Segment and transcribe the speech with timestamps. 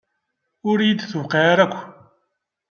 [0.69, 1.77] Ur iyi-d-tewqiɛ ara akk.